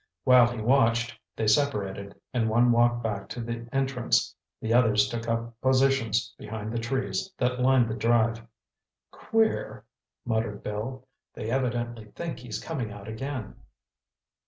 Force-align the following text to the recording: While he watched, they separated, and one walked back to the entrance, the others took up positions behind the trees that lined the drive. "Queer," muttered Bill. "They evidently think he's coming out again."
While 0.23 0.47
he 0.47 0.59
watched, 0.59 1.19
they 1.35 1.45
separated, 1.45 2.15
and 2.33 2.49
one 2.49 2.71
walked 2.71 3.03
back 3.03 3.29
to 3.29 3.39
the 3.39 3.67
entrance, 3.71 4.33
the 4.59 4.73
others 4.73 5.07
took 5.07 5.27
up 5.27 5.53
positions 5.61 6.33
behind 6.39 6.73
the 6.73 6.79
trees 6.79 7.31
that 7.37 7.59
lined 7.59 7.87
the 7.87 7.93
drive. 7.93 8.41
"Queer," 9.11 9.85
muttered 10.25 10.63
Bill. 10.63 11.07
"They 11.35 11.51
evidently 11.51 12.05
think 12.15 12.39
he's 12.39 12.57
coming 12.59 12.91
out 12.91 13.07
again." 13.07 13.57